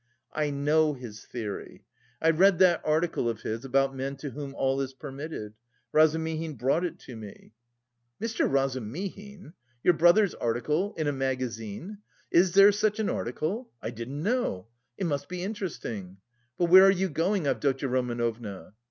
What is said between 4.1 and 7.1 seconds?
to whom all is permitted. Razumihin brought it